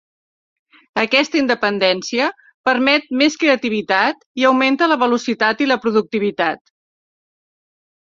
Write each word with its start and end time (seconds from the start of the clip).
Aquesta 1.01 1.37
independència 1.41 2.31
permet 2.71 3.07
més 3.21 3.37
creativitat 3.45 4.27
i 4.43 4.51
augmenta 4.53 4.91
la 4.95 5.01
velocitat 5.07 5.65
i 5.67 5.73
la 5.73 5.83
productivitat. 5.89 6.79